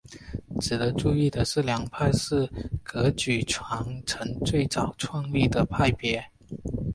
[0.59, 2.49] 值得注意的是这两派是
[2.81, 6.25] 噶举传承最早创立的派别。